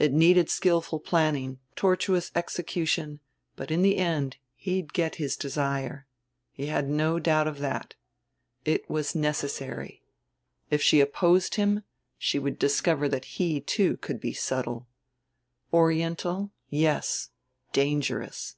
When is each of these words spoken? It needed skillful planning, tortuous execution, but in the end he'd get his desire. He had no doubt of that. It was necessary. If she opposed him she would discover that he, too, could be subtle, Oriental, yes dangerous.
It 0.00 0.12
needed 0.12 0.50
skillful 0.50 0.98
planning, 0.98 1.60
tortuous 1.76 2.32
execution, 2.34 3.20
but 3.54 3.70
in 3.70 3.82
the 3.82 3.98
end 3.98 4.36
he'd 4.56 4.92
get 4.92 5.14
his 5.14 5.36
desire. 5.36 6.08
He 6.50 6.66
had 6.66 6.88
no 6.88 7.20
doubt 7.20 7.46
of 7.46 7.60
that. 7.60 7.94
It 8.64 8.90
was 8.90 9.14
necessary. 9.14 10.02
If 10.70 10.82
she 10.82 10.98
opposed 10.98 11.54
him 11.54 11.84
she 12.18 12.40
would 12.40 12.58
discover 12.58 13.08
that 13.10 13.24
he, 13.38 13.60
too, 13.60 13.96
could 13.98 14.20
be 14.20 14.32
subtle, 14.32 14.88
Oriental, 15.72 16.50
yes 16.68 17.30
dangerous. 17.72 18.56